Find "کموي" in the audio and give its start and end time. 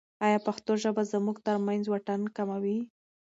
2.37-2.79